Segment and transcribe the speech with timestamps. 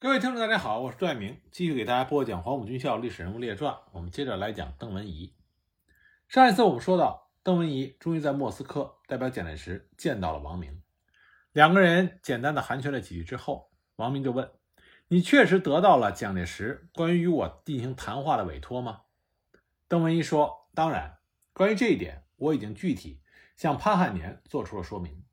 [0.00, 3.74] 各位听众，大家好，我是朱爱明，继续给大家播讲《黄埔军校历史人物列传》。
[3.90, 5.34] 我们接着来讲邓文仪。
[6.28, 10.80] 上一次我们说到，邓文仪终于在莫斯科代表蒋介石见到了王明，
[11.50, 14.48] 两个人简单的寒暄了几句之后，王明就问
[15.08, 19.00] ：“你确实得到了蒋介石关于与我进行谈话的委托吗？”
[19.88, 21.18] 邓文仪说：“当然，
[21.52, 23.20] 关于这一点，我已经具体
[23.56, 25.24] 向潘汉年做出了说明。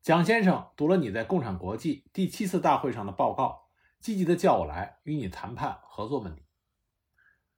[0.00, 3.64] 蒋先生读了你在共产国际第七次大会上的报告。”
[4.00, 6.42] 积极的叫我来与你谈判合作问题。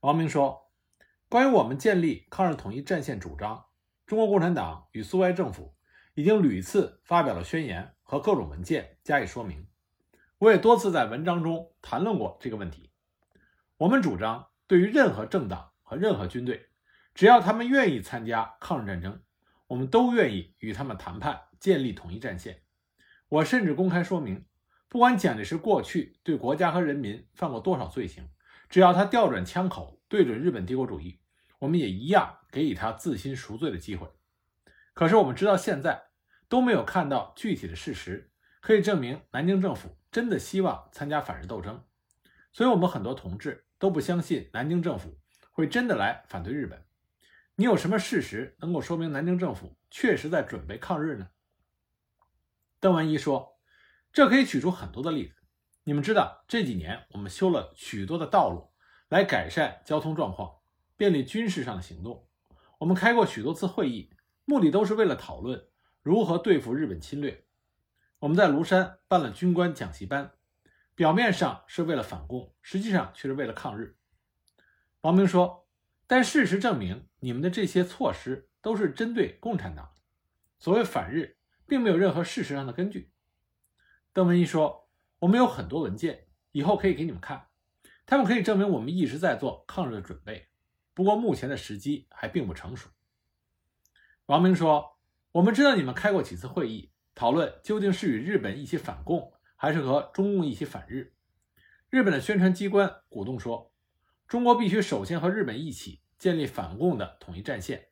[0.01, 0.71] 王明说
[1.29, 3.67] ：“关于我们建立抗日统一战线主张，
[4.07, 5.75] 中国共产党与苏维埃政府
[6.15, 9.67] 已经屡次发表了宣言和各种文件加以说明。
[10.39, 12.93] 我也多次在文章中谈论过这个问题。
[13.77, 16.69] 我们主张，对于任何政党和任何军队，
[17.13, 19.23] 只要他们愿意参加抗日战争，
[19.67, 22.63] 我们都愿意与他们谈判建立统一战线。
[23.29, 24.47] 我甚至公开说明。”
[24.91, 28.27] 不管蒋介石过去对国家和人民犯过多少罪行，
[28.71, 31.21] 只要他调转枪口对准日本帝国主义，
[31.59, 34.09] 我们也一样给予他自新赎罪的机会。
[34.95, 36.05] 可是我们直到现在
[36.49, 41.85] 都没有看到具体的事实可以证明南京政府真的希望参加反日斗争，
[42.51, 45.19] 所以我们很多同志都不相信南京政府
[45.53, 46.83] 会真的来反对日本。
[47.57, 51.29] 你有什么事实能够说明南京政府确实在准备抗日呢？
[52.81, 53.58] 邓文仪说。
[54.13, 55.35] 这可以举出很多的例子。
[55.85, 58.73] 你们知道，这几年我们修了许多的道路，
[59.09, 60.57] 来改善交通状况，
[60.97, 62.29] 便利军事上的行动。
[62.79, 64.13] 我们开过许多次会议，
[64.45, 65.69] 目的都是为了讨论
[66.03, 67.47] 如何对付日本侵略。
[68.19, 70.33] 我们在庐山办了军官讲习班，
[70.95, 73.97] 表面上是为了反共，实际上却是为了抗日。
[75.03, 75.69] 王明说
[76.07, 79.93] ：“但事实证明，你们的这些措施都是针对共产党。
[80.59, 83.13] 所谓反日，并没有任何事实上的根据。”
[84.19, 84.89] 邓文仪说
[85.21, 87.47] ：“我们有很多文件，以后可以给你们看，
[88.05, 90.49] 他们可以证明我们一直在做抗日的准备。
[90.93, 92.89] 不过目前的时机还并不成熟。”
[94.27, 94.99] 王明说
[95.31, 101.15] ：“我们知道你们开过几次会议，讨论究竟是与日本一起反共，还是和中共一起反日。
[101.89, 103.73] 日本的宣传机关鼓动说，
[104.27, 107.91] 中国必须首先和日本一起建立反共的统一战线，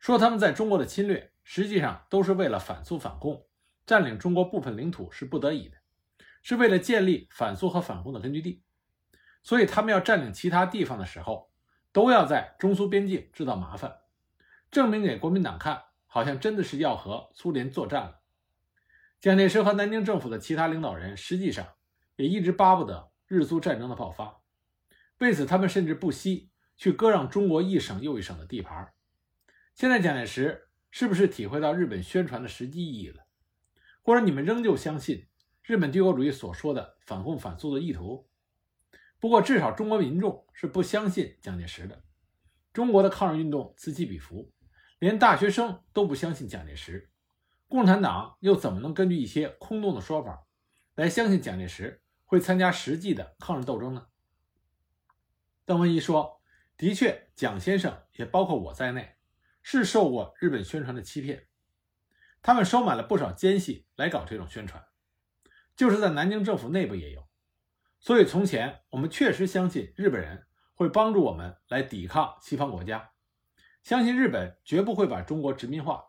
[0.00, 3.46] 说他们在中国的侵略实际上都是为了反苏反共。”
[3.86, 5.76] 占领中国部分领土是不得已的，
[6.42, 8.62] 是为了建立反苏和反共的根据地，
[9.42, 11.50] 所以他们要占领其他地方的时候，
[11.92, 13.98] 都要在中苏边境制造麻烦，
[14.70, 18.20] 证明给国民党看，好像真的是要和苏联作战了。
[19.20, 21.66] 蒋介石和南京政府的其他领导人实际上
[22.16, 24.40] 也一直巴不得日苏战争的爆发，
[25.18, 28.92] 为此他们甚至不惜去割让中国一省又一省的地盘。
[29.74, 33.21] 现在蒋介石是不是体会到日本宣传的实际意义了？
[34.02, 35.28] 或者你们仍旧相信
[35.62, 38.28] 日本帝国主义所说的反共反苏的意图？
[39.20, 42.02] 不过至少中国民众是不相信蒋介石的。
[42.72, 44.52] 中国的抗日运动此起彼伏，
[44.98, 47.10] 连大学生都不相信蒋介石，
[47.68, 50.46] 共产党又怎么能根据一些空洞的说法
[50.96, 54.08] 来相信蒋介石会参加实际的抗日斗争呢？
[55.64, 56.40] 邓文仪说
[56.76, 59.14] ：“的确，蒋先生也包括我在内，
[59.62, 61.46] 是受过日本宣传的欺骗。”
[62.42, 64.84] 他们收买了不少奸细来搞这种宣传，
[65.76, 67.28] 就是在南京政府内部也有。
[68.00, 70.44] 所以从前我们确实相信日本人
[70.74, 73.12] 会帮助我们来抵抗西方国家，
[73.84, 76.06] 相信日本绝不会把中国殖民化，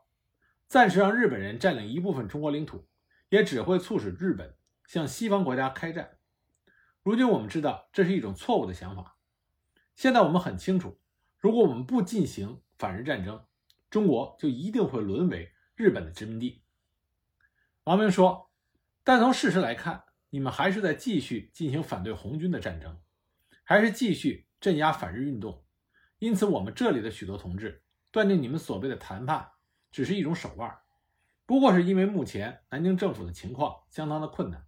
[0.67, 2.87] 暂时让日本人占领一部分中国领土，
[3.29, 4.57] 也只会促使日本
[4.87, 6.17] 向西方国家开战。
[7.03, 9.17] 如今我们知道这是一种错误的想法。
[9.95, 10.99] 现在我们很清楚，
[11.37, 13.45] 如果我们不进行反日战争，
[13.91, 15.52] 中国就一定会沦为。
[15.75, 16.61] 日本的殖民地，
[17.85, 18.51] 王明说
[19.03, 23.01] ：“但从事实来看，你们还是在继续进行反对红军的战争，
[23.63, 25.65] 还是继续镇压反日运动。
[26.19, 29.49] 因此，我们这里的许多同志断定，你们所谓的谈判
[29.91, 30.77] 只是一种手腕，
[31.47, 34.67] 不过是因为目前南京政府的情况相当的困难。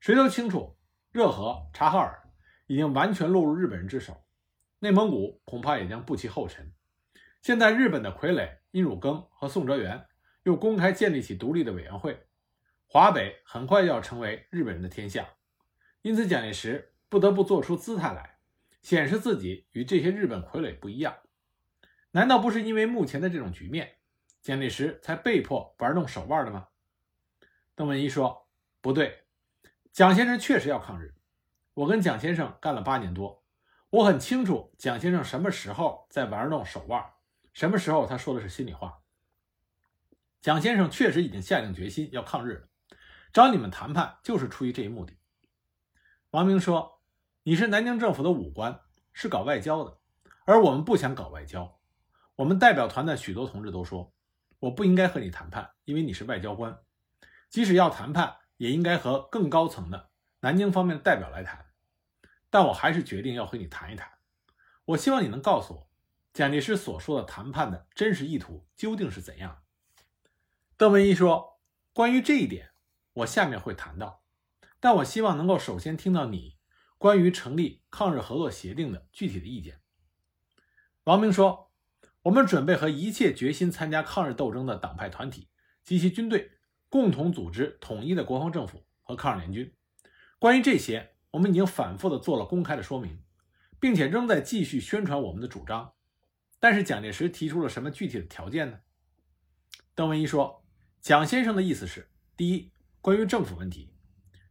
[0.00, 0.76] 谁都清楚，
[1.10, 2.28] 热河、察哈尔
[2.66, 4.22] 已经完全落入日本人之手，
[4.80, 6.74] 内蒙古恐怕也将步其后尘。
[7.40, 10.06] 现在，日本的傀儡殷汝耕和宋哲元。”
[10.42, 12.26] 又公开建立起独立的委员会，
[12.86, 15.28] 华北很快就要成为日本人的天下，
[16.02, 18.38] 因此蒋介石不得不做出姿态来，
[18.82, 21.16] 显示自己与这些日本傀儡不一样。
[22.12, 23.96] 难道不是因为目前的这种局面，
[24.40, 26.68] 蒋介石才被迫玩弄手腕的吗？
[27.74, 28.48] 邓文仪说
[28.80, 29.24] ：“不对，
[29.92, 31.14] 蒋先生确实要抗日。
[31.74, 33.44] 我跟蒋先生干了八年多，
[33.90, 37.04] 我很清楚蒋先生什么时候在玩弄手腕，
[37.52, 38.98] 什么时候他说的是心里话。”
[40.40, 42.68] 蒋先生确实已经下定决心要抗日了，
[43.30, 45.18] 找你们谈判就是出于这一目的。
[46.30, 47.02] 王明说
[47.44, 48.80] ：“你是南京政府的武官，
[49.12, 49.98] 是搞外交的，
[50.46, 51.78] 而我们不想搞外交。
[52.36, 54.14] 我们代表团的许多同志都说，
[54.60, 56.78] 我不应该和你谈判，因为你是外交官。
[57.50, 60.08] 即使要谈判，也应该和更高层的
[60.40, 61.66] 南京方面的代表来谈。
[62.48, 64.10] 但我还是决定要和你谈一谈。
[64.86, 65.90] 我希望你能告诉我，
[66.32, 69.59] 蒋介石所说的谈判的真实意图究竟是怎样。”
[70.80, 71.60] 邓文一说
[71.92, 72.70] ：“关于这一点，
[73.12, 74.24] 我下面会谈到。”
[74.80, 76.56] 但我希望能够首先听到你
[76.96, 79.82] 关于成立抗日合作协定的具体的意见。
[81.04, 81.70] 王明说
[82.24, 85.50] ：“我们准备和一切决心参加抗日斗争的党派团体
[85.84, 86.52] 及其军队
[86.88, 89.76] 共同组织统一的国防政府和抗日联军。
[90.38, 93.22] 关于这些，我们已经反复的做了公开的说明，
[93.78, 95.92] 并且仍在继续宣传我们的主张。
[96.58, 98.80] 但是蒋介石提出了什么具体的条件呢？”
[99.94, 100.64] 邓文一说
[101.00, 102.70] ：“蒋先生的意思是，第一，
[103.00, 103.94] 关于政府问题。”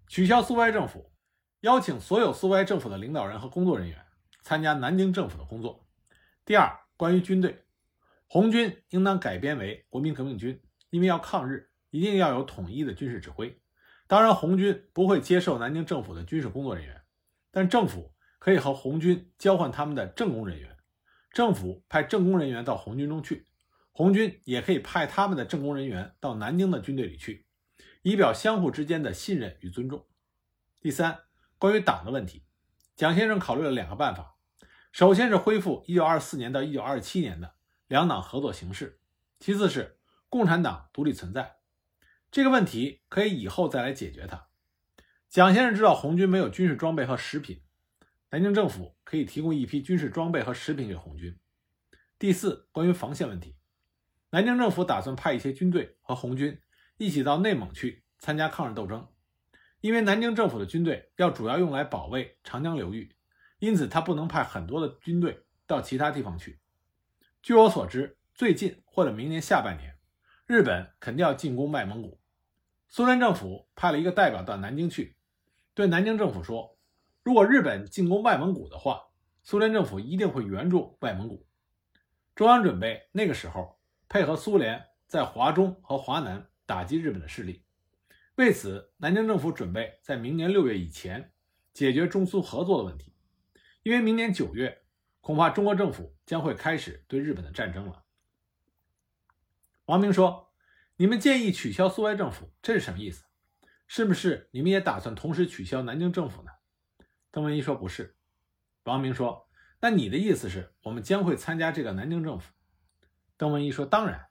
[0.10, 1.12] 取消苏维埃政府，
[1.60, 4.04] 邀请所有苏维埃政府的领导人和工作人员
[4.42, 5.88] 参加南京政府的工作。
[6.44, 7.66] 第二，关于军队，
[8.26, 10.60] 红军应当改编为国民革命军，
[10.90, 13.62] 因为要抗日，一定要有统一的军事指挥。
[14.08, 17.04] 当然，红军不会接受南京政府的军事工作人员，
[17.52, 20.76] 但政府可以和红军交换他们的政工人员。
[21.32, 23.46] 政府派政工人员到红军中去，
[24.00, 27.46] 红军也可以派他们的政工人员到南京的军队里去。
[28.02, 30.08] 以表相互之间的信任与尊重。
[30.80, 31.24] 第三，
[31.58, 32.46] 关于党的问题，
[32.96, 34.38] 蒋先生考虑了两个办法：
[34.94, 37.56] 首先是恢复1924年到1927年的
[37.90, 39.00] 两党合作形式；
[39.38, 40.00] 其次是
[40.30, 41.58] 共产党独立存在。
[42.32, 44.48] 这个问题可以以后再来解决它。
[45.28, 47.64] 蒋先生知道红军没有军事装备和食品，
[48.30, 51.38] 南京政府可以提供一批军事装备和食品给红军。
[52.18, 53.58] 第四，关于防线问题，
[54.32, 56.60] 南京政府打算派一些军队和红军。
[57.02, 59.08] 一起到内蒙去参加抗日斗争，
[59.80, 63.16] 因为南京政府的军队要主要用来保卫长江流域，
[63.60, 66.60] 因此他不能派很多的军队到其他地方去。
[67.42, 69.96] 据我所知，最近或者明年下半年，
[70.46, 72.20] 日本肯定要进攻外蒙古。
[72.90, 75.16] 苏联政府派了一个代表到南京去，
[75.74, 76.78] 对南京政府说，
[77.24, 79.04] 如果日本进攻外蒙古的话，
[79.42, 81.48] 苏联政府一定会援助外蒙古。
[82.36, 83.79] 中央准备那个时候
[84.10, 86.46] 配合苏联在华中和华南。
[86.66, 87.64] 打击日本的势力，
[88.36, 91.34] 为此，南京政府准备在明年六月以前
[91.74, 93.16] 解决中苏合作的问题，
[93.82, 94.84] 因为明年九月
[95.20, 98.04] 恐怕中国政府将会开始对日本的战争了。
[99.86, 100.54] 王明说
[100.98, 103.26] ：“你们建议取消苏维埃政府，这是什么意思？
[103.88, 106.52] 是不是你们也打算同时取消南京政府呢？”
[107.32, 108.16] 邓文一说：“不是。”
[108.86, 109.50] 王明说
[109.82, 112.54] ：“那你的意思是我们将会参加这个南京政府？”
[113.40, 114.28] 邓文一说：“当然。”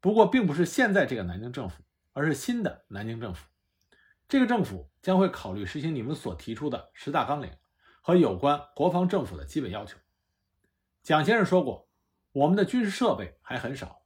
[0.00, 1.82] 不过，并不是现在这个南京政府，
[2.12, 3.46] 而是新的南京政府。
[4.26, 7.50] 这个政府将会考虑实行你们所提出的十大纲领
[8.00, 9.98] 和有关国防政府的基本要求。
[11.02, 11.90] 蒋先生说过，
[12.32, 14.02] 我们的军事设备还很少，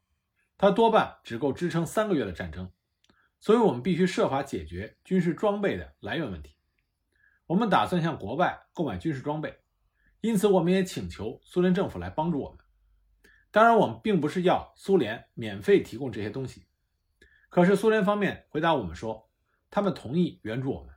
[0.59, 2.73] 它多半只够支撑三个月的战争，
[3.39, 6.57] 所以我们必须设法解决军事装备的来源问题。
[7.47, 9.61] 我们打算向国外购买军事装备，
[10.21, 12.59] 因此我们也请求苏联政府来帮助我们。
[13.53, 16.67] 当然，我们并不是要苏联免费提供这些东西，
[17.49, 19.29] 可是苏联方面回答我们说，
[19.71, 20.95] 他们同意援助我们。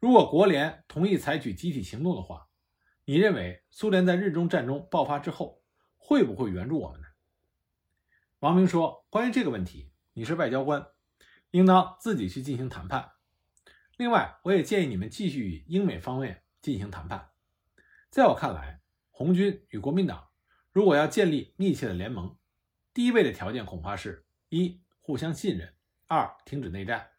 [0.00, 2.48] 如果国联同意采取集体行动的话，
[3.04, 5.62] 你认为苏联在日中战争爆发之后
[5.96, 7.06] 会不会援助我们呢？
[8.40, 10.84] 王明说：“关于这个问题，你是外交官，
[11.52, 13.12] 应当自己去进行谈判。
[13.96, 17.30] 另外，我也建议你们继续与英美方面进行谈判。
[18.10, 18.80] 在我看来，
[19.12, 20.30] 红军与国民党。”
[20.72, 22.34] 如果要建立密切的联盟，
[22.94, 25.68] 第一位的条件恐怕是：一、互相信任；
[26.06, 27.10] 二、停止内战。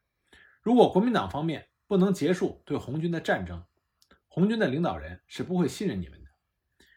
[0.64, 3.64] 如果国民党方面不能结束对红军的战争，
[4.28, 6.32] 红军的领导人是不会信任你们的。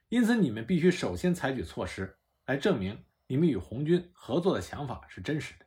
[0.08, 5.66] 因此，你们必须首先采取措施来证明你们与红军合作的想法是真实的。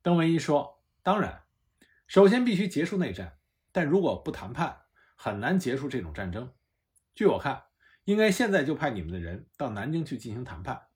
[0.00, 1.44] 邓文一说：“当然，
[2.06, 3.38] 首先必须结束内战，
[3.72, 4.84] 但如果不谈判，
[5.16, 6.54] 很难结束这种战争。
[7.14, 7.64] 据我看。”
[8.06, 10.86] 应该现在就派你们的人到南京去进行谈判。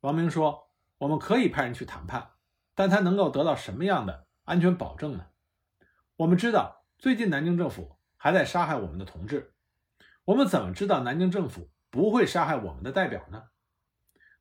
[0.00, 2.30] 王明说：“我们可以派人去谈判，
[2.74, 5.26] 但他能够得到什么样的安全保证呢？
[6.16, 9.52] 我们知道最近南京政府还在杀害我们的同志，
[10.24, 13.50] 我们怎么知道南京政府不会杀害我们的代表呢？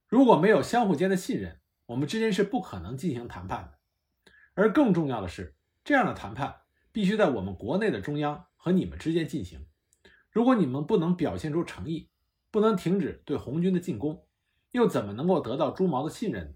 [0.08, 4.32] 如果没有相互间的信任，我们之间是不可能进行谈判的。
[4.54, 6.62] 而更重要的是，这样的谈判
[6.94, 9.68] 必须在我们国内的中央和你们之间进行。”
[10.36, 12.10] 如果你们不能表现出诚意，
[12.52, 14.28] 不能停止对红军的进攻，
[14.72, 16.54] 又怎么能够得到朱毛的信任呢？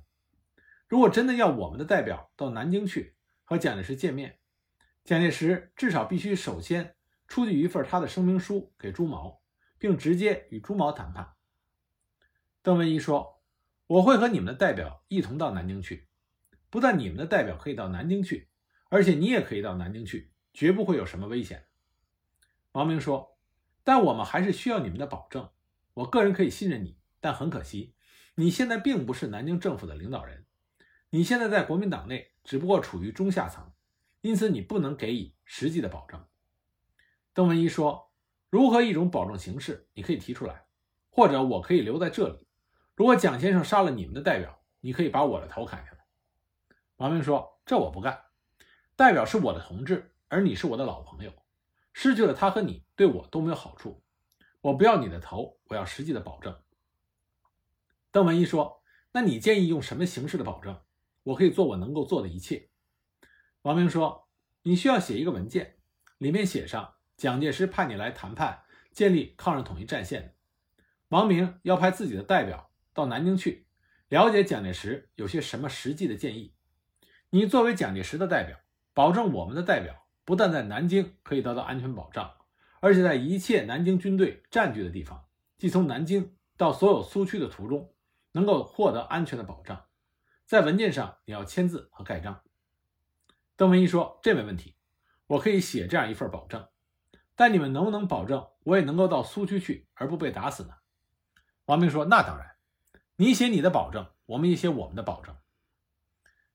[0.90, 4.38] 如果真的要我们的代表到南京去和蒋介石见面，
[5.06, 9.40] 蒋介石至少必须首先出具一份他的声明书给朱毛，
[9.78, 11.36] 并直接与朱毛谈判。
[12.62, 13.42] 邓文仪说
[13.88, 16.10] ：“我会和你们的代表一同到南京去，
[16.70, 18.50] 不但你们的代表可以到南京去，
[18.90, 21.68] 而且你也可以到南京去，绝不会有什么危险。”
[22.74, 23.29] 王明说
[23.90, 25.50] ：“但我们还是需要你们的保证。
[25.96, 27.96] 我个人可以信任你，但很可惜，
[28.36, 30.46] 你现在并不是南京政府的领导人，
[31.10, 33.74] 你现在在国民党内只不过处于中下层，
[34.22, 36.24] 因此你不能给予实际的保证。”
[37.34, 38.12] 邓文仪说
[38.52, 40.66] ：“如何一种保证形式，你可以提出来，
[41.10, 42.46] 或者我可以留在这里。
[42.96, 46.06] 如果蒋先生杀了你们的代表，你可以把我的头砍下来。”
[46.98, 48.26] 王明说：“这我不干，
[48.96, 51.34] 代表是我的同志，而你是我的老朋友。”
[52.02, 54.02] 失去了他和你对我都没有好处，
[54.62, 56.58] 我不要你的头，我要实际的保证。
[58.10, 60.80] 邓文一说：“那你建议用什么形式的保证？
[61.24, 62.70] 我可以做我能够做的一切。”
[63.64, 64.30] 王明说
[64.64, 65.76] ：“你需要写一个文件，
[66.20, 68.64] 里面写上蒋介石派你来谈判
[68.94, 70.38] 建立抗日统一战线，
[71.10, 73.68] 王明要派自己的代表到南京去
[74.08, 76.54] 了解蒋介石有些什么实际的建议。
[77.32, 78.58] 你作为蒋介石的代表，
[78.94, 79.98] 保证我们的代表。”
[80.30, 82.36] 不但在南京可以得到安全保障，
[82.82, 85.26] 而且在一切南京军队占据的地方，
[85.58, 87.92] 即从南京到所有苏区的途中，
[88.34, 89.88] 能够获得安全的保障。
[90.46, 92.44] 在文件上你要签字和盖章。
[93.56, 94.76] 邓文一说：“这没问题，
[95.26, 96.68] 我可以写这样一份保证。
[97.36, 100.76] 但你们能不能保证我也能够到苏区去而不被打死呢？”
[101.66, 102.56] 王明说：“那当然，
[103.16, 105.36] 你写你的保证，我们也写我们的保证。”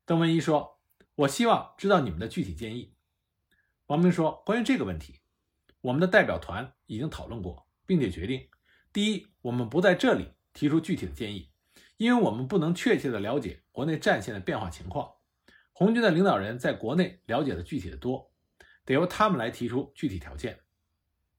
[0.07, 0.79] 邓文一说
[1.17, 2.95] ：“我希望知道你们的具体建议。”
[3.95, 5.21] 王明说：“关于这个问题，
[5.81, 8.49] 我们的代表团已经讨论过，并且决定：
[8.93, 11.53] 第一，我们不在这里提出具体的建议，
[11.97, 15.13] 因为我们不能确切的了解国内战线的变化情况。
[15.73, 18.33] 红军的领导人在国内了解的具体的多，
[18.85, 20.59] 得由他们来提出具体条件。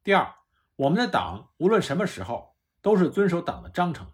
[0.01, 0.33] 第二，
[0.77, 4.05] 我们的党无论什么时候都是遵守党的章程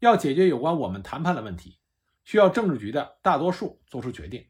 [0.00, 1.78] 要解决有关我们谈判的问题，
[2.24, 4.48] 需要政治局的大多数做出决定。”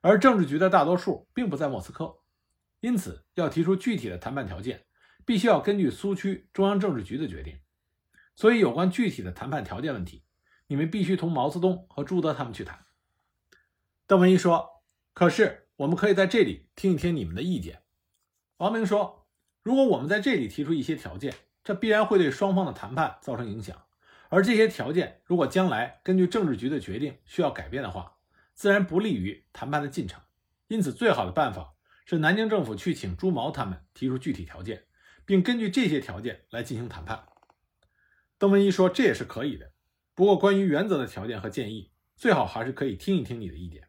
[0.00, 2.16] 而政治局的大多数并不在莫斯科，
[2.82, 4.84] 因此要提出具体的谈判条件，
[5.24, 7.60] 必须要根据苏区中央政治局的决定。
[8.34, 10.24] 所以，有关具体的谈判条件问题，
[10.66, 12.84] 你们必须同毛泽东和朱德他们去谈。
[14.08, 14.82] 邓文一说
[15.14, 17.82] ：“可是我们可以在这里听一听你们的意见。”
[18.58, 19.28] 王明说
[19.62, 23.80] ：“如果我们在这里提出一些条件，这必然会对双方的谈判造成影响。
[24.28, 28.16] 而这些条件如果将来根据政治局的决定需要改变的话，”
[28.54, 30.20] 自然不利于谈判的进程，
[30.68, 31.74] 因此最好的办法
[32.04, 34.84] 是南京政府去请朱毛他们提出具体条件，
[35.24, 37.26] 并根据这些条件来进行谈判。
[38.38, 39.72] 邓文一说这也是可以的，
[40.14, 43.88] 不过关于原则的条件和建议，最好还是可以听一听你的意见。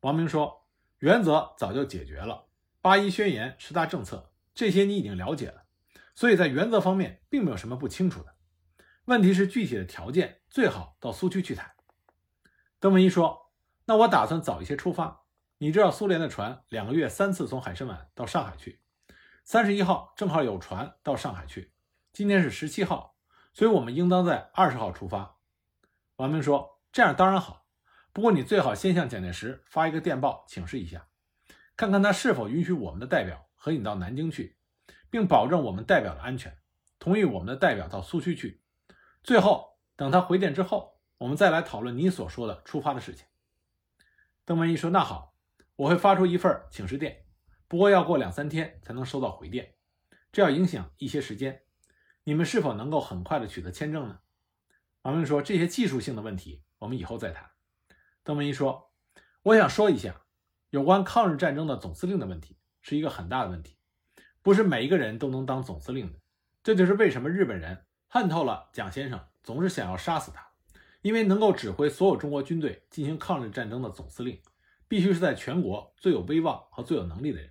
[0.00, 0.66] 王明说
[0.98, 2.46] 原则早就解决了，
[2.80, 5.64] 八一宣言、十大政策这些你已经了解了，
[6.14, 8.34] 所以在原则方面并没有什么不清楚的。
[9.04, 11.72] 问题是具体的条件最好到苏区去谈。
[12.78, 13.50] 邓文一说。
[13.86, 15.19] 那我打算早一些出发。
[15.62, 18.80] 你知道苏联的船两个月三次从海参崴到上海去，
[19.44, 21.74] 三十一号正好有船到上海去。
[22.14, 23.14] 今天是十七号，
[23.52, 25.36] 所以我们应当在二十号出发。
[26.16, 27.66] 王明说：“这样当然好，
[28.14, 31.08] 不过你最好先向蒋介石发一个电报请示一下，
[31.76, 34.56] 看看他是否允许我们的代表和你到南京去，
[35.10, 36.56] 并保证我们代表的安全，
[36.98, 38.62] 同意我们的代表到苏区去。
[39.22, 43.26] 最后等他回电之后，我们再来讨论你所说的出发的事情。”
[44.46, 45.29] 邓文一说：“那好，
[45.80, 47.24] 我会发出一份请示电，
[47.66, 49.76] 不过要过两三天才能收到回电，
[50.30, 51.62] 这要影响一些时间。
[52.22, 54.20] 你们是否能够很快的取得签证呢？”
[55.00, 57.48] 王明说：“这些技术性的问题，我们以后再谈。”
[58.22, 58.92] 邓文一说
[59.40, 60.20] ：“我想说一下，
[60.68, 63.78] 有关抗日战争的总司令的问题，是一个很大的问题，
[64.42, 66.18] 不是每一个人都能当总司令的。
[66.62, 70.46] 这就是为什么日本人恨透了蒋先生，总是想要杀死他。”
[71.00, 74.38] 因为能够指挥所有中国军队进行抗日战争的总司令，
[74.90, 77.48] 必须是在全国最有威望和最有能力的人。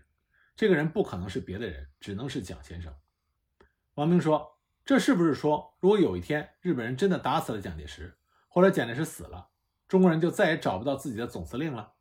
[0.58, 2.94] 这个人不可能是别的人，只能是蒋先生。
[3.94, 8.18] 王明说：“这是不是说，如果有一天日本人真的打死了蒋介石，
[8.50, 9.52] 或者蒋介石死了，
[9.88, 11.94] 中国人就再也找不到自己的总司令了？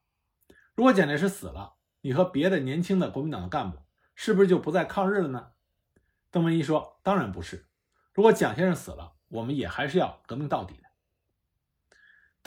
[0.75, 3.79] 如果蒋介石死了，你和别的年轻的国民党的干部
[4.17, 5.53] 是不是就不再抗日了呢？”
[6.33, 7.69] 邓文一说：“当然不是。
[8.13, 10.83] 如果蒋先生死了，我们也还是要革命到底的。”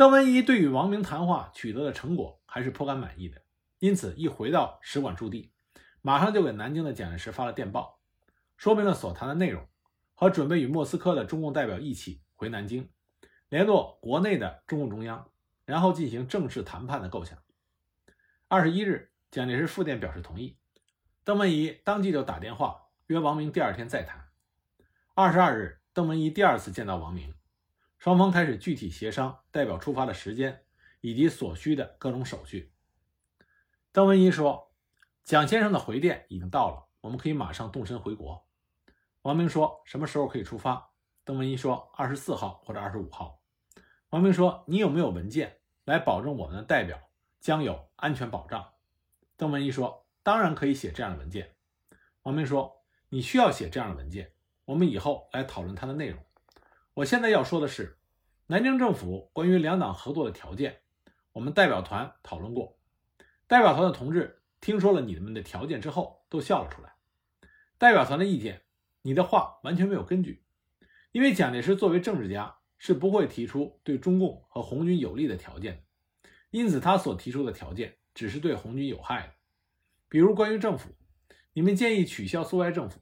[0.01, 3.39] 邓文一对于王明谈话取得的成果还是颇感满意的，
[3.77, 5.53] 因此一回到使馆驻地，
[6.01, 7.99] 马上就给南京的蒋介石发了电报，
[8.57, 9.69] 说明了所谈的内容
[10.15, 12.89] 和准备与莫斯科的中共代表一起回南京，
[13.49, 15.29] 联络国内的中共中央，
[15.65, 17.37] 然后进行正式谈判的构想。
[18.47, 20.57] 二十一日，蒋介石复电表示同意，
[21.23, 24.29] 邓文仪当即就打电话约王明第二天再谈。
[25.13, 27.35] 二十二日，邓文仪第二次见到王明，
[28.01, 30.65] 双方开始具体协商代表出发的时间
[31.01, 32.73] 以及所需的各种手续。
[33.91, 34.73] 邓文仪说
[35.23, 38.43] ：“蒋先生的回电已经到了，我们可以马上动身回国。”
[39.21, 40.93] 王明说：“什么时候可以出发？”
[41.23, 43.39] 邓文仪说：“二十四号或者二十五号。”
[44.09, 46.99] 王明说：“你有没有文件来保证我们的代表
[47.39, 48.67] 将有安全保障？”
[49.37, 51.55] 邓文仪说：“当然可以写这样的文件。”
[52.23, 54.33] 王明说：“你需要写这样的文件，
[54.65, 56.19] 我们以后来讨论它的内容。
[56.93, 57.97] 我现在要说的是，
[58.47, 60.81] 南京政府关于两党合作的条件，
[61.33, 62.77] 我们代表团讨论过。
[63.47, 66.93] 代表团的同志听说了你们的条件之后，都笑了出来。
[67.77, 68.61] 代表团的意见，
[69.01, 70.43] 你的话完全没有根据，
[71.11, 79.33] 因为蒋介石作为政治家。”是不会提出对中共和红军有利的条件的，因此他所提出的条件只是对红军有害的。
[80.09, 80.89] 比如关于政府，
[81.53, 82.97] 你们建议取消苏维埃政府；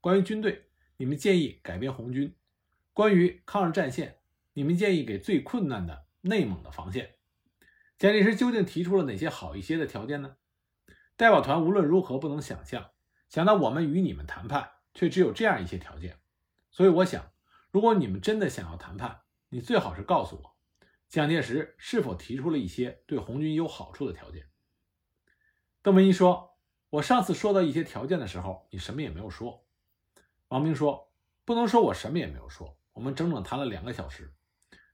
[0.00, 0.66] 关于军队，
[0.98, 2.28] 你们建议改编红军；
[2.94, 4.20] 关于抗日战线，
[4.52, 7.16] 你们建议给最困难的内蒙的防线。
[7.98, 10.36] 蒋介石究竟提出了哪些好一些的条件呢？
[11.16, 12.92] 代表团无论如何不能想象，
[13.28, 16.20] 想到我们与你们谈判却只有这样一些条件，
[16.70, 17.32] 所以我想，
[17.72, 20.56] 如果你们真的想要谈判，你最好是告诉我，
[21.08, 24.48] 蒋介石是否提出了一些对红军有好处的条件？
[25.82, 26.56] 邓文一说
[26.90, 29.66] ：“我上次说到一些条件的时候，你什么也没有说。”
[30.46, 31.12] 王明说
[31.44, 34.32] ：“不能说我什么也没有说，我们整整谈了两个小时。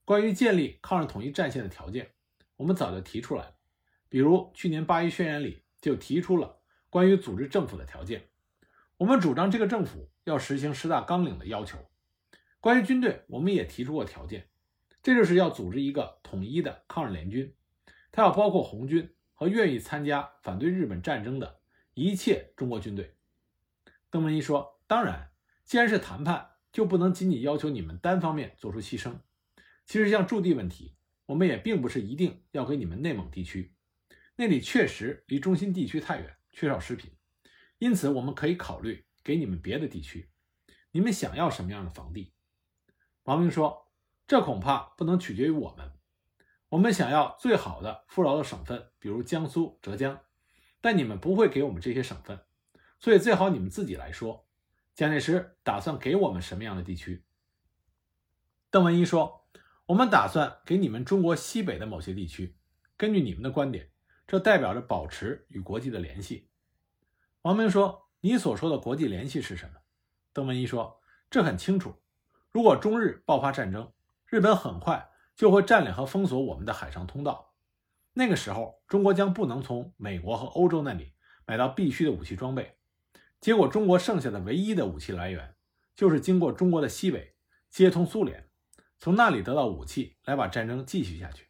[0.05, 2.11] 关于建立抗日统一战线的条件，
[2.57, 3.55] 我们早就提出来了。
[4.09, 8.29] 比如去年八一宣言里就提出了关于组织政府的条件，
[8.97, 11.79] 我们主张这个政府要实行十大纲领的要求。
[12.59, 14.49] 关于军队，我们也提出过条件。”
[15.03, 17.55] 这就是要组织一个统一的抗日联军，
[18.13, 21.61] 它要包括红军和愿意参加反对日本战争的
[21.95, 23.17] 一切中国军队。
[24.11, 25.31] 邓文一说：“当然，
[25.65, 29.21] 既然是谈判，就不能仅仅要求你们单方面做出牺牲。
[29.87, 33.75] 其实像驻地问题，我们也并不是一定要给你们内蒙地区，
[34.37, 37.13] 那里确实离中心地区太远，缺少食品，
[37.79, 40.31] 因此我们可以考虑给你们别的地区。
[40.93, 42.33] 你们想要什么样的房地？”
[43.25, 43.87] 王明说。
[44.27, 45.91] 这恐怕不能取决于我们。
[46.69, 50.21] 我们想要最好的富饶的省份，比如江苏、浙江，
[50.81, 52.39] 但你们不会给我们这些省份，
[53.01, 54.47] 所以最好你们自己来说，
[55.01, 57.25] 蒋介石打算给我们什么样的地区？
[58.71, 59.47] 邓文一说
[59.89, 62.55] ：“我们打算给你们中国西北的某些地区。
[62.99, 63.91] 根据你们的观点，
[64.27, 66.51] 这代表着保持与国际的联系。”
[67.41, 69.77] 王明说：“你所说的国际联系是什么？”
[70.35, 71.95] 邓文一说：“这很清楚，
[72.53, 73.91] 如果中日爆发战争。”
[74.29, 77.55] 日本很快就会占领和封锁我们的海上通道，
[78.13, 81.15] 那个时候，中国将不能从美国和欧洲那里
[81.47, 82.77] 买到必须的武器装备。
[83.41, 85.55] 结果，中国剩下的唯一的武器来源，
[85.97, 87.35] 就是经过中国的西北
[87.71, 88.49] 接通苏联，
[88.99, 91.49] 从那里得到武器来把战争继续下去。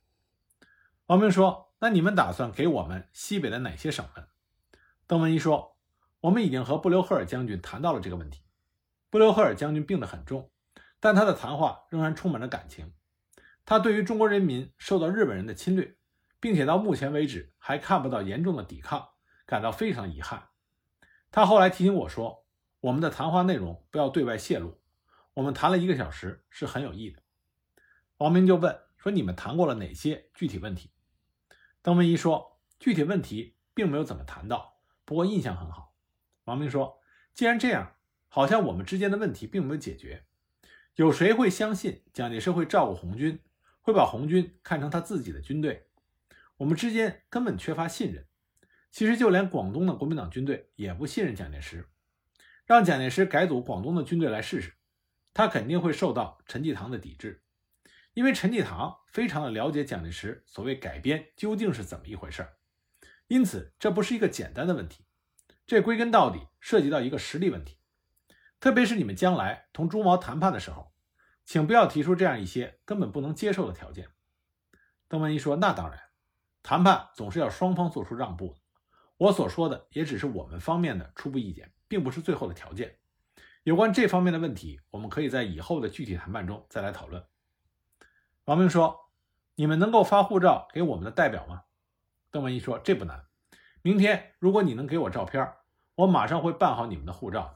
[1.07, 4.29] 王明说：“那你们打算给我们西北的哪些省份？”
[5.09, 5.77] 邓文一说
[6.21, 8.43] ：“我们已经和布留赫尔将军谈到了这个问题。
[9.11, 10.51] 布留赫尔将军病得很重。”
[11.03, 12.93] 但他的谈话仍然充满了感情，
[13.65, 15.97] 他对于中国人民受到日本人的侵略，
[16.39, 19.09] 并且到目前为止还看不到严重的抵抗，
[19.47, 20.50] 感到非常遗憾。
[21.31, 22.45] 他后来提醒我说
[22.81, 24.81] ：“我们的谈话内容不要对外泄露。”
[25.35, 27.23] 我们谈了一个小时，是很有益的。
[28.17, 30.91] 王明就问说：“你们谈过了哪些具体问题？”
[31.83, 35.95] 邓文一说：“具体问题并没有怎么谈到，不过印象很好。”
[36.45, 37.01] 王明说
[37.33, 37.95] ：“既然这样，
[38.29, 40.27] 好像我们之间的问题并没有解决。”
[40.97, 43.41] 有谁会相信蒋介石会照顾红军，
[43.81, 45.87] 会把红军看成他自己的军队？
[46.57, 48.27] 我们之间根本缺乏信任。
[48.91, 51.89] 其实，就连广东的国民党军队也不信任蒋介石。
[52.67, 54.75] 让蒋介石改组广东的军队来试试，
[55.33, 57.43] 他肯定会受到陈济棠的抵制，
[58.15, 62.49] 因为陈济棠非常的了解蒋介石所谓改编究竟是怎么一回事
[63.29, 65.05] 因此，这不是一个简单的问题，
[65.67, 67.79] 这归根到底涉及到一个实力问题。
[68.59, 70.93] 特别是你们将来同朱毛谈判的时候，
[71.45, 74.09] 请不要提出这样一些根本不能接受的条件。
[75.09, 75.99] 邓文一说：“那当然，
[76.63, 78.60] 谈判总是要双方做出让步的。
[79.21, 82.97] 我所说的也只是我们方面的初步意见，并不是最后的条件。
[83.65, 87.23] 有关这方面的问题，我们可以在以后的具体谈判中再来讨论。”
[88.47, 89.11] 王明说
[89.57, 91.65] ：“你们能够发护照给我们的代表吗？”
[92.33, 93.27] 邓文一说：“这不难。
[93.83, 95.53] 明天如果你能给我照片，
[95.97, 97.55] 我马上会办好你们的护照。”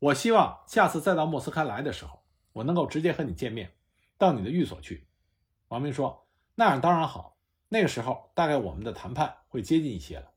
[0.00, 3.72] 我希望下次再到莫斯科来的时候，我能够直接和你见面，
[4.16, 5.06] 到你的寓所去。
[5.68, 10.32] 王明说：“那样当然好，那个时候大概我们的谈判会接近一些了。”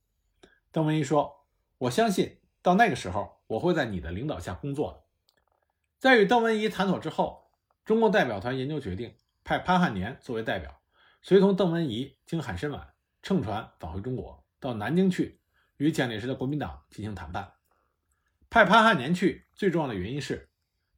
[0.72, 1.46] 邓文一说
[1.78, 5.04] ：“我相信到那个时候，我会在你的领导下工作的。
[6.00, 7.52] 在与邓文仪谈妥之后，
[7.84, 10.82] 中共代表团研究决定派潘汉年作为代表，
[11.22, 15.42] 随同邓文仪经海参崴乘船返回中国，到南京去
[15.76, 17.52] 与蒋介石的国民党进行谈判。
[18.50, 20.50] 派潘汉年去最重要的原因是，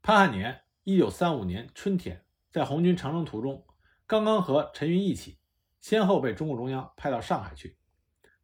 [0.04, 3.66] 潘汉年1935年春天在红军长征途中，
[4.06, 5.40] 刚刚和陈云一起，
[5.82, 7.78] 先后被中共中央派到上海去，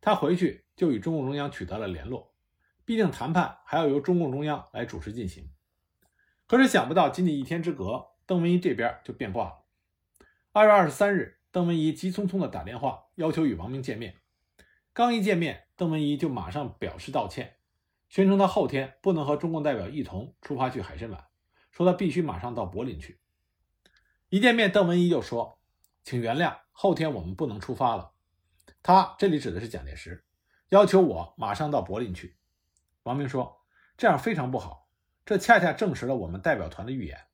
[0.02, 2.34] 他回去就与中共中央取得了联络。
[2.86, 5.52] 毕竟谈判还要由中共中央来主持进行。
[6.48, 9.66] 可是想不到，仅仅一天之隔，邓文仪这边就变卦了。
[10.52, 14.16] 二月二十三日，邓文仪急匆匆地打电话要求与王明见面。
[14.92, 17.58] 刚一见面，邓文仪就马上表示道歉，
[18.10, 21.30] 宣称他后天不能和中共代表一同出发去海参崴，
[21.70, 23.20] 说他必须马上到柏林去。
[24.30, 25.62] 一见面，邓文仪就说
[26.04, 28.14] ：“请原谅，后天我们不能出发了。”
[28.82, 30.26] 他这里指的是蒋介石，
[30.70, 32.38] 要求我马上到柏林去。
[33.04, 33.62] 王明说
[33.98, 34.88] ：“这样非常不好。”
[35.26, 37.28] 这恰恰证实了我们代表团的预言。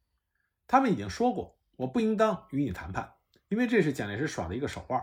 [0.67, 3.13] 他们已经说过，我不应当与你谈判，
[3.47, 5.01] 因为这是蒋介石耍的一个手腕。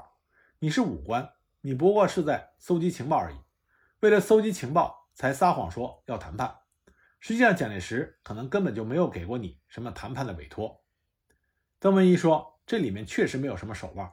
[0.59, 3.37] 你是武官，你不过是在搜集情报而已。
[4.01, 6.59] 为了搜集情报，才撒谎说要谈判。
[7.19, 10.85] 实际上，蒋介石可能根本就没有给过你什么谈判的委托。
[11.79, 14.13] 邓文仪说：“这里面确实没有什么手腕，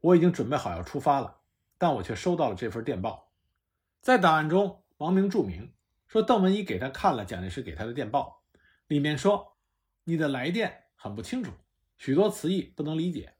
[0.00, 1.39] 我已经准备好要出发了，
[1.80, 3.32] 但我却收到了这份电报。
[4.02, 5.72] 在档案中，王明注明。”
[6.06, 8.42] 说邓文仪给他看了蒋介石给他的电报，
[8.88, 9.56] 里面说
[10.02, 11.52] 你的来电很不清楚，
[11.96, 13.34] 许多词义不能理解。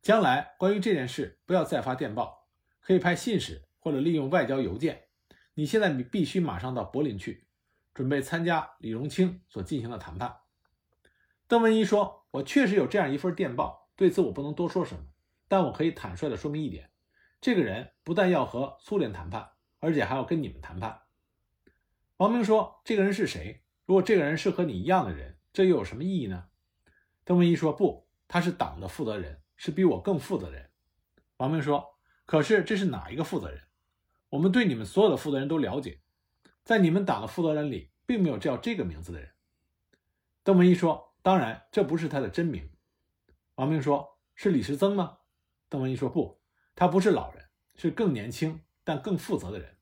[0.00, 2.48] 将来关于这件事，不要再发电报，
[2.80, 5.04] 可以派信使或者利用外交邮件。
[5.52, 7.46] 你现在你必须马上到柏林去，
[7.92, 10.38] 准备参加李荣清所进行的谈判。
[11.46, 15.04] 邓文仪说：“我确实有这样一份电报，对此我不能多说什么，
[15.46, 16.90] 但我可以坦率地说明一点：
[17.44, 21.02] 这个人不但要和苏联谈判，而且还要跟你们谈判。”
[22.16, 23.62] 王明说：“这个人是谁？
[23.84, 26.46] 如果这个人是和你一样的人，这又有什么意义呢？”
[27.22, 30.70] 邓文仪说：“不，他是党的负责人，是比我更负责人。”
[31.36, 33.60] 王明说：“可是这是哪一个负责人？
[34.30, 36.00] 我们对你们所有的负责人都了解，
[36.64, 39.30] 在你们党的负责人里，并没有叫这个名字的人。”
[40.42, 42.70] 邓文仪说：“当然，这不是他的真名。”
[43.56, 45.18] 王明说：“是李时增吗？”
[45.68, 46.40] 邓文仪说：“不，
[46.74, 49.76] 他不是老人，是更年轻但更负责的人。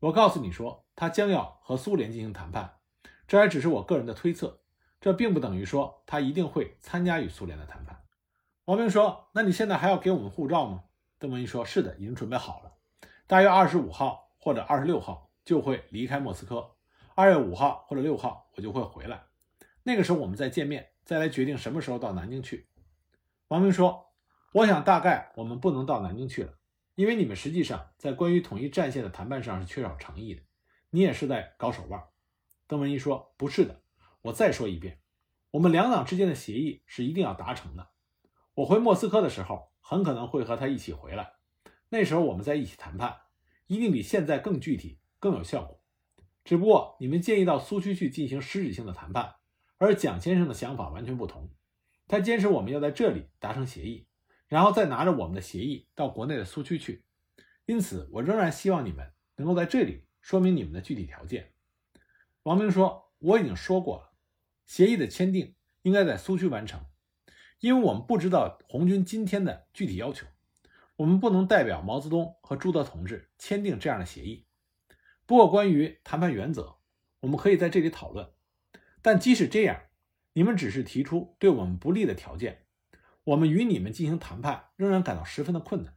[0.00, 2.76] 我告诉你说。”他将要和苏联进行谈判，
[3.26, 4.60] 这还只是我个人的推测，
[5.00, 8.04] 这并不等于说他一定会参加与苏联的谈判。
[8.66, 10.84] 王明说：“那你现在还要给我们护照吗？”
[11.18, 12.74] 邓文仪说：“是的，已经准备好了，
[13.26, 16.72] 大约二十五号或者二十六号就会离开莫斯科，
[17.14, 19.22] 二月五号或者六号我就会回来，
[19.82, 22.68] 那个时候我们再见面，再来决定什么时候到南京去。”
[23.48, 24.11] 王明说
[24.52, 26.54] ：“我想大概我们不能到南京去了，
[26.94, 30.42] 因为你们实际上在关于统一战线的谈判上是缺少诚意的。”
[30.94, 32.02] 你也是在搞手腕，
[32.66, 33.80] 邓文仪说：“不是的，
[34.20, 35.00] 我再说一遍，
[35.52, 37.88] 我们两党之间的协议是一定要达成的。
[38.52, 41.32] 我回莫斯科的时候，很可能会和他一起回来，
[41.88, 43.16] 那时候我们在一起谈判，
[43.66, 45.82] 一定比现在更具体、更有效果。
[46.44, 49.36] 只不过你们建议到苏区去进行实质性的谈判，
[49.78, 51.48] 而蒋先生的想法完全不同，
[52.06, 54.06] 他坚持我们要在这里达成协议，
[54.52, 57.02] 然后再拿着我们的协议到国内的苏区去。
[57.64, 61.52] 因此，我仍然希望你们能够在这里。”说明你们的具体条件。
[62.44, 64.12] 王明说：“我已经说过了，
[64.66, 66.84] 协议的签订应该在苏区完成，
[67.58, 70.28] 因为我们不知道红军今天的具体要求，
[70.94, 74.46] 我们不能代表毛泽东和朱德同志签订这样的协议。
[75.26, 76.76] 不过，关于谈判原则，
[77.18, 78.30] 我们可以在这里讨论。
[79.00, 79.82] 但即使这样，
[80.34, 82.64] 你们只是提出对我们不利的条件，
[83.24, 85.96] 我们与你们进行谈判仍然感到十分的困难。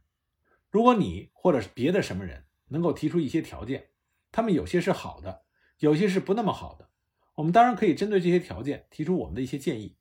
[0.70, 3.90] 如果你或者是别的什么人能够提出一些条件，
[4.30, 5.44] 他们有些是好的，
[5.78, 6.90] 有些是不那么好的。
[7.34, 9.96] 我们当然可以针对这些条件提出我们的一些建议，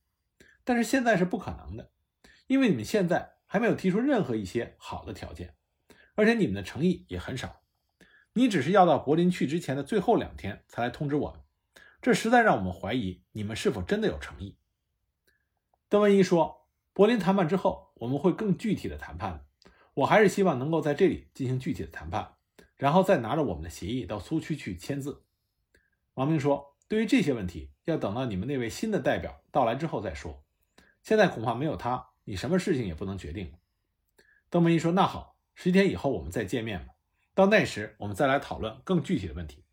[0.64, 1.92] 但是现在是不可能的，
[2.48, 5.56] 因为你们现在还没有提出任何一些好的条件，
[6.16, 7.62] 而且你们的诚意也很少。
[8.34, 11.42] 你只是要到柏林去之前的最后两天才来通知我们，
[12.02, 14.58] 这实在让我们怀疑你们是否真的有诚意。
[15.88, 16.65] 邓文仪说
[16.96, 19.46] ：“柏林谈判之后，我们会更具体的谈判。
[19.96, 22.36] 我还是希望能够在这里进行具体的谈判。”
[22.78, 25.26] 然后再拿着我们的协议到苏区去签字。
[26.14, 30.42] 王明说：“对于这些问题，要等到你们那位新的代表到来之后再说。
[31.04, 33.54] 现在恐怕没有他，你什么事情也不能决定。”
[34.50, 36.94] 邓文仪说：“那好，十天以后我们再见面吧。
[37.34, 39.66] 到那时，我们再来讨论更具体的问题。”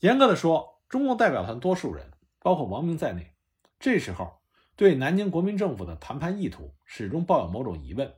[0.00, 3.34] 严格的说，中共代表团多数人，包括王明在内，
[3.78, 4.37] 这时候
[4.78, 8.14] 对南京国民政府的谈判意图始终抱有某种疑问。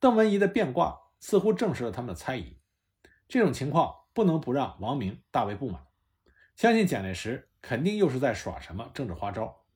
[0.00, 2.58] 邓文仪的变卦似乎证实了他们的猜疑。
[3.28, 5.86] 这种情况不能不让王明大为不满。
[6.56, 9.66] 相信蒋介石肯定又是在耍什么政治花招。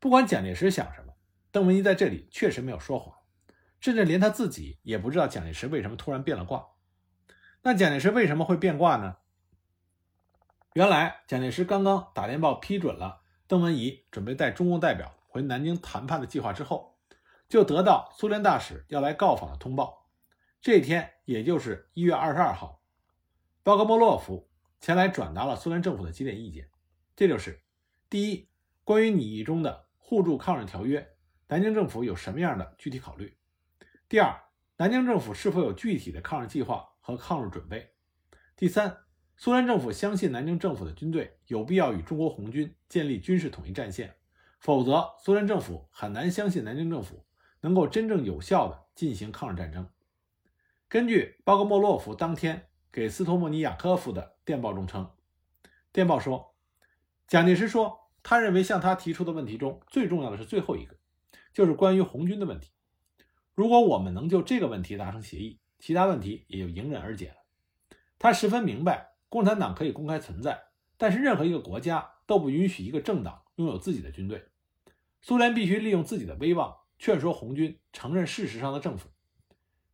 [0.00, 1.14] 不管蒋介石想什么，
[1.52, 3.16] 邓文仪在这里确实没有说谎，
[3.78, 6.66] 甚至连他自己也不知道蒋介石为什么突然变了卦。
[7.62, 9.18] 那蒋介石为什么会变卦呢？
[10.72, 13.21] 原来蒋介石刚刚打电报批准了
[13.52, 16.98] 邓文仪准备带中共代表回南京谈判的计划之后，
[17.50, 20.08] 就得到苏联大使要来告访的通报。
[20.62, 22.80] 这天，也就是一月二十二号，
[23.62, 24.48] 鲍格莫洛夫
[24.80, 26.70] 前来转达了苏联政府的几点意见，
[27.14, 27.62] 这就是：
[28.08, 28.48] 第一，
[28.84, 31.06] 关于拟议中的互助抗日条约，
[31.48, 33.36] 南京政府有什么样的具体考虑；
[34.08, 34.34] 第二，
[34.78, 37.90] 南京政府是否有具体的抗日计划和抗日准备；
[38.56, 38.96] 第三，
[39.42, 44.14] 苏联政府相信南京政府的军队有必要与中国红军建立军事统一战线，
[44.60, 47.26] 否则苏联政府很难相信南京政府
[47.60, 49.90] 能够真正有效地进行抗日战争。
[50.86, 55.10] 根据包格莫洛夫当天给斯托莫尼亚科夫的电报中称，
[55.92, 56.54] 电报说，
[57.26, 60.94] 蒋介石说，他认为向他提出的问题中最重要的是最后一个，
[61.52, 62.70] 就是关于红军的问题。
[63.56, 67.38] 如果我们能就这个问题达成协议，其他问题也就迎刃而解了。
[68.20, 70.64] 他十分明白，共产党可以公开存在，
[70.98, 74.44] 但是任何一个国家都不允许一个政党拥有自己的军队。
[75.22, 79.08] 苏联必须利用自己的威望，劝说红军承认事实上的政府。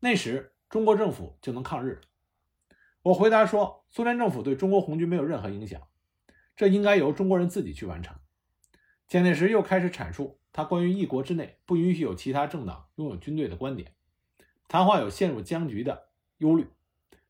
[0.01, 0.53] 那时。
[0.71, 2.03] 中国政府就能抗日。
[3.01, 5.81] 我回答说，苏联政府对中国红军没有任何影响，
[6.57, 8.15] 这应该由中国人自己去完成。
[9.07, 13.95] 蒋介石又开始阐述他关于一国之内不允许有其他政党拥有军队的观点。
[14.69, 16.67] 谈话有陷入僵局的忧虑。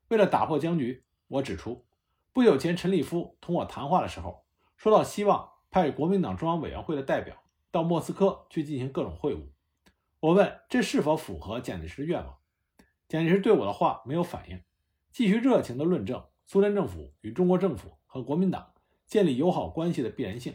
[0.08, 1.86] 为了打破僵局，我指出，
[2.32, 4.44] 不久前陈立夫同我谈话的时候，
[4.76, 9.48] 说到希望派国民党中央委员会的代表到莫斯科去进行各种会晤。
[10.20, 12.36] 我问这是否符合蒋介石的愿望？
[13.08, 14.62] 蒋介石对我的话没有反应，
[15.10, 18.72] 继续热情地论证苏联政府与中国政府和国民党
[19.06, 20.54] 建立友好关系的必然性，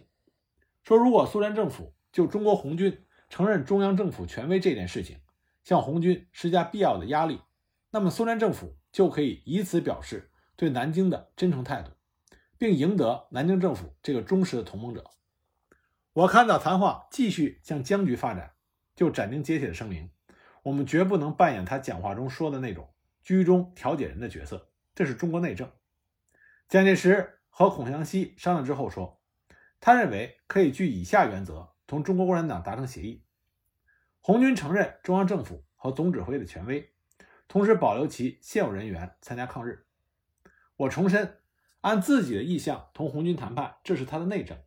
[0.84, 5.20] 说如果苏联政府就中国红军承认中央政府权威这件事情
[5.64, 7.42] 向红军施加必要的压力，
[7.90, 11.92] 那么苏联政府就可以以此表示对南京的真诚态度，
[12.58, 15.10] 并赢得南京政府这个忠实的同盟者。
[16.14, 18.54] 我看到谈话继续向僵局发展，
[18.96, 20.12] 就斩钉截铁地声明。
[20.62, 25.70] 我们绝不能扮演他讲话中说的那种居中调解人的角色，这是中国内政。
[26.70, 29.22] 蒋介石和孔祥熙商量之后说，
[29.80, 33.26] 他认为可以据以下原则同中国共产党达成协议：
[34.22, 36.94] 红军承认中央政府和总指挥的权威，
[37.48, 39.86] 同时保留其现有人员参加抗日。
[40.76, 41.40] 我重申，
[41.82, 44.58] 按自己的意向同红军谈判，这是他的内政。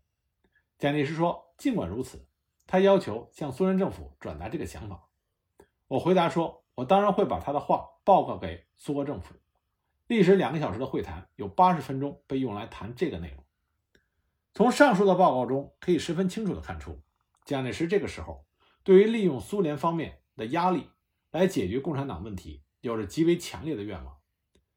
[0.79, 2.27] 蒋介石说，尽管如此，
[2.67, 5.09] 他要求向苏联政府转达这个想法。
[5.89, 9.35] 我回答说：“我当然会把他的话报告给苏俄政府。”
[10.09, 13.45] 历时两个小时的会谈，有八十分钟被用来谈这个内容。
[14.55, 17.03] 从上述的报告中可以十分清楚地看出，
[17.45, 18.47] 蒋介石这个时候
[18.85, 20.91] 对于利用苏联方面的压力
[21.31, 24.19] 来解决共产党问题，有着极为强烈的愿望，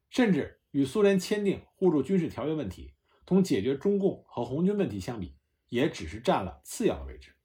[0.09, 2.93] 甚至与苏联签订互助军事条约问题，
[3.25, 5.36] 同解决中共和红军问题相比，
[5.67, 7.36] 也只是占了次要的位置。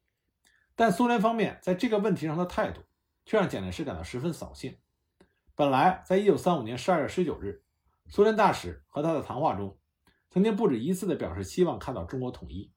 [0.75, 2.83] 但苏联方面在这个问题上的态度。
[3.27, 4.77] 却让蒋介石感到十分扫兴。
[5.55, 7.65] 本来，在一九三五年十二月十九日，
[8.07, 9.79] 苏联大使和他的谈话中，
[10.29, 12.71] 曾经不止一次地表示希望看到中国统一。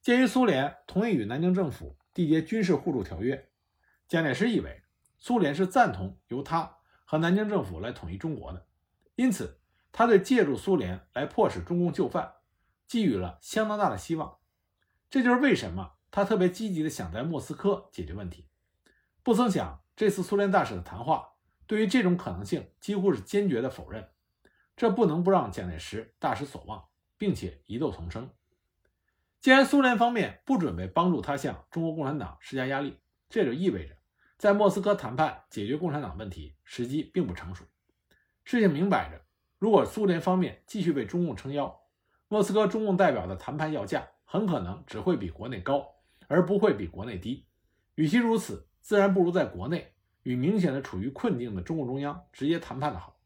[0.00, 3.50] 鉴于苏联同意与南京政府缔结军事互助条约，
[4.08, 4.82] 蒋介石以为
[5.18, 8.66] 苏联是赞同由他和南京政府来统一中国的，
[9.20, 9.60] 因此
[9.92, 12.36] 他对借助苏联来迫使中共就范，
[12.86, 14.38] 寄予了相当大的希望。
[15.10, 18.48] 这就是为什么他特别积极地想在莫斯科解决问题。
[19.22, 21.34] 不曾想，这次苏联大使的谈话
[21.66, 24.08] 对于这种可能性几乎是坚决的否认，
[24.74, 28.30] 这不能不让蒋介石大失所望，并且疑窦丛生。
[29.38, 33.98] 既然苏联方面不准备帮助他向中国共产党施加压力，这就意味着
[34.38, 37.66] 在莫斯科谈判解决共产党问题时机并不成熟。
[38.44, 39.20] 事情明摆着，
[39.58, 41.80] 如果苏联方面继续为中共撑腰，
[42.28, 45.86] 莫斯科中共代表的谈判要价很可能只会比国内高，
[46.28, 47.46] 而不会比国内低。
[47.94, 53.20] 与其如此，自然不如在国内与明显的处于困境的中共中央直接谈判的好。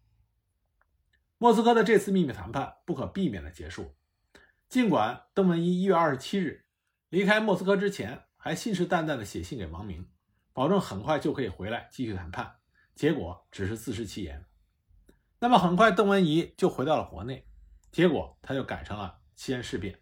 [1.38, 3.94] 莫斯科的这次秘密谈判不可避免的结束，
[4.68, 6.64] 尽管邓文一一月二十七日
[7.10, 10.08] 离开莫斯科之前还信誓旦旦的写信给王明，
[10.52, 12.56] 保证很快就可以回来继续谈判，
[12.94, 14.44] 结果只是自食其言。
[15.38, 17.46] 那么很快邓文仪就回到了国内，
[17.92, 19.98] 结果他就赶上了西安事变，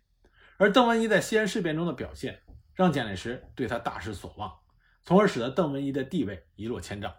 [0.56, 2.42] 而邓文仪在西安事变中的表现
[2.74, 4.52] 让蒋介石对他大失所望。
[5.04, 7.12] 从而使得邓文仪的地位一落千丈。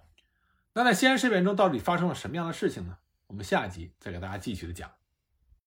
[0.74, 2.98] 那在西安事变中到底发生了什么样的事情呢？
[3.28, 4.90] 我们下一集再给大家继续的讲。